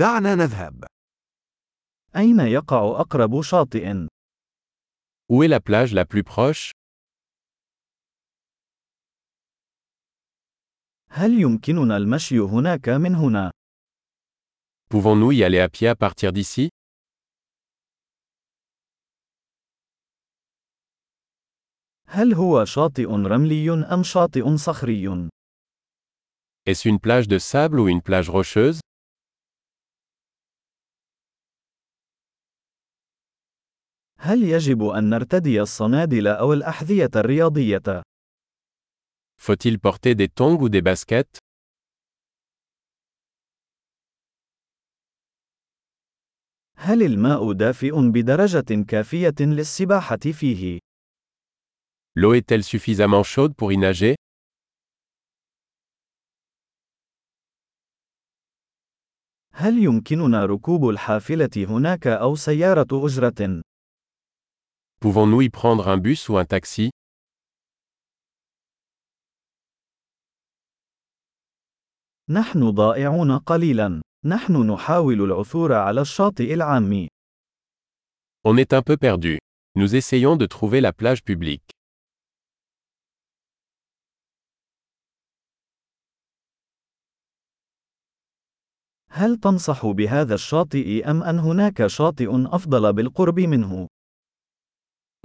[0.00, 0.84] دعنا نذهب.
[2.16, 4.06] أين يقع أقرب شاطئ؟
[5.28, 6.70] Où est la plage la plus proche
[11.08, 13.50] هل يمكننا المشي هناك من هنا؟
[14.90, 16.68] Pouvons-nous y aller à pied à partir d'ici
[22.06, 25.28] هل هو شاطئ رملي أم شاطئ صخري؟
[26.66, 28.80] Est-ce une plage de sable ou une plage rocheuse
[34.22, 38.02] هل يجب أن نرتدي الصنادل أو الأحذية الرياضية؟
[39.36, 41.38] Faut-il porter des tongs ou des baskets
[46.76, 50.78] هل الماء دافئ بدرجة كافية للسباحة فيه؟
[52.16, 54.14] L'eau est-elle suffisamment chaude pour y nager
[59.52, 63.69] هل يمكننا ركوب الحافلة هناك أو سيارة أجرة؟
[65.00, 66.90] Pouvons-nous y prendre un bus ou un taxi
[72.30, 74.02] نحن ضائعون قليلا.
[74.24, 77.08] نحن نحاول العثور على الشاطئ العام.
[78.44, 79.38] On est un peu perdu.
[79.74, 81.70] Nous essayons de trouver la plage publique.
[89.10, 93.86] هل تنصح بهذا الشاطئ أم أن هناك شاطئ أفضل بالقرب منه؟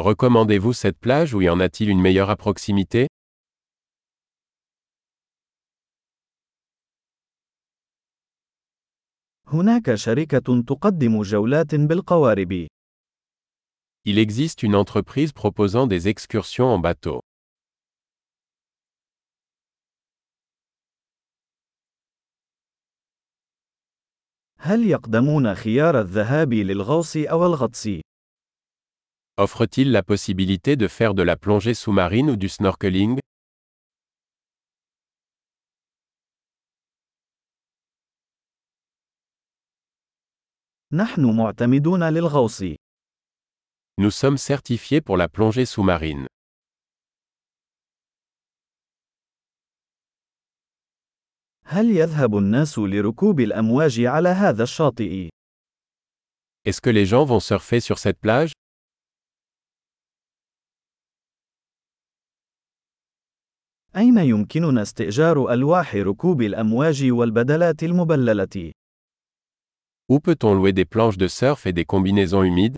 [0.00, 3.06] Recommandez-vous cette plage ou y en a-t-il une meilleure à proximité
[9.46, 12.66] هناك شركة تقدم جولات بالقوارب.
[14.06, 17.20] Il existe une entreprise proposant des excursions en bateau.
[24.58, 27.88] هل يقدمون خيار الذهاب للغوص أو الغطس؟
[29.36, 33.18] Offre-t-il la possibilité de faire de la plongée sous-marine ou du snorkeling
[40.92, 42.62] نحن معتمدون للغوص.
[43.98, 46.26] Nous sommes certifiés pour la plongée sous-marine.
[51.64, 55.28] هل يذهب الناس لركوب الأمواج على هذا الشاطئ؟
[56.64, 58.52] Est-ce que les gens vont surfer sur cette plage
[63.97, 68.71] أين يمكننا استئجار ألواح ركوب الأمواج والبدلات المبللة؟
[70.09, 72.75] Où peut-on louer des planches de surf et des combinaisons humides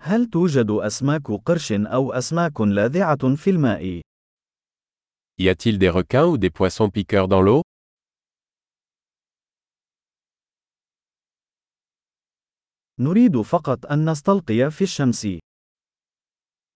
[0.00, 4.00] هل توجد أسماك قرش أو أسماك لاذعة في الماء؟
[5.38, 7.62] Y a-t-il des requins ou des poissons piqueurs dans l'eau
[13.00, 15.26] نريد فقط أن نستلقي في الشمس.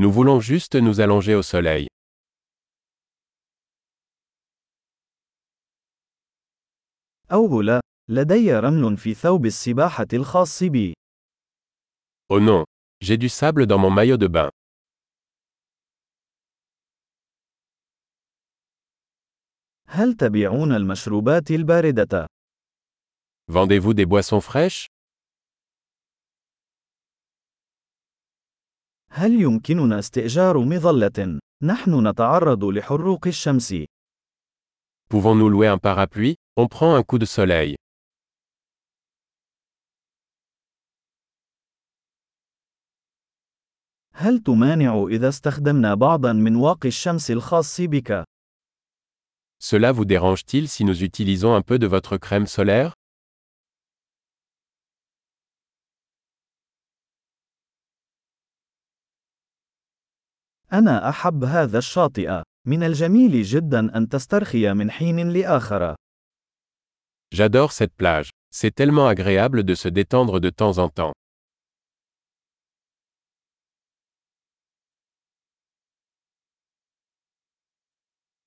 [0.00, 1.86] Nous voulons juste nous allonger au soleil.
[7.32, 10.94] أوه لا، لدي رمل في ثوب السباحة الخاص بي.
[12.32, 12.64] Oh non,
[13.04, 14.50] j'ai du sable dans mon maillot de bain.
[19.88, 22.26] هل تبيعون المشروبات الباردة؟
[23.50, 24.86] Vendez-vous des boissons fraîches
[29.14, 33.74] هل يمكننا استئجار مظلة؟ نحن نتعرض لحروق الشمس.
[35.10, 37.76] Pouvons-nous louer un parapluie On prend un coup de soleil.
[44.14, 48.24] هل تمانع إذا استخدمنا بعضا من واقي الشمس الخاص بك؟
[49.60, 52.94] Cela vous dérange-t-il si nous utilisons un peu de votre crème solaire
[60.72, 62.42] أنا أحب هذا الشاطئ.
[62.66, 65.94] من الجميل جدا أن تسترخي من حين لآخر.
[67.34, 68.30] J'adore cette plage.
[68.50, 71.12] C'est tellement agréable de se détendre de temps en temps.